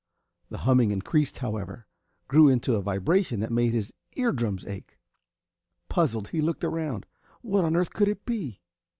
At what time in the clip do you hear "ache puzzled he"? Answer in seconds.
4.65-6.41